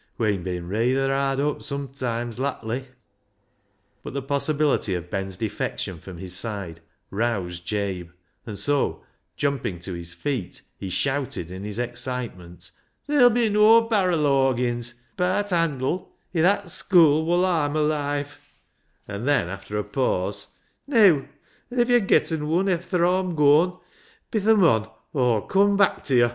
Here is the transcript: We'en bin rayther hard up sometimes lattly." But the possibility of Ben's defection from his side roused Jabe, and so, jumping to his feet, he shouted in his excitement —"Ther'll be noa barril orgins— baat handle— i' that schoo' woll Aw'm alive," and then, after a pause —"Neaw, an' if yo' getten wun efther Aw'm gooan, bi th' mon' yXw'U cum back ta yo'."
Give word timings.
We'en 0.17 0.41
bin 0.43 0.67
rayther 0.67 1.13
hard 1.13 1.39
up 1.39 1.61
sometimes 1.61 2.39
lattly." 2.39 2.87
But 4.01 4.15
the 4.15 4.23
possibility 4.23 4.95
of 4.95 5.11
Ben's 5.11 5.37
defection 5.37 5.99
from 5.99 6.17
his 6.17 6.35
side 6.35 6.81
roused 7.11 7.67
Jabe, 7.67 8.09
and 8.47 8.57
so, 8.57 9.03
jumping 9.35 9.79
to 9.81 9.93
his 9.93 10.11
feet, 10.15 10.63
he 10.79 10.89
shouted 10.89 11.51
in 11.51 11.63
his 11.63 11.77
excitement 11.77 12.71
—"Ther'll 13.07 13.29
be 13.29 13.47
noa 13.47 13.87
barril 13.87 14.25
orgins— 14.25 14.95
baat 15.19 15.51
handle— 15.51 16.11
i' 16.33 16.41
that 16.41 16.63
schoo' 16.69 17.23
woll 17.23 17.45
Aw'm 17.45 17.75
alive," 17.75 18.39
and 19.07 19.27
then, 19.27 19.49
after 19.49 19.77
a 19.77 19.83
pause 19.83 20.47
—"Neaw, 20.87 21.27
an' 21.69 21.79
if 21.79 21.89
yo' 21.89 21.99
getten 21.99 22.47
wun 22.49 22.65
efther 22.65 23.05
Aw'm 23.07 23.35
gooan, 23.35 23.79
bi 24.31 24.39
th' 24.39 24.57
mon' 24.57 24.89
yXw'U 25.13 25.47
cum 25.47 25.77
back 25.77 26.03
ta 26.03 26.13
yo'." 26.15 26.29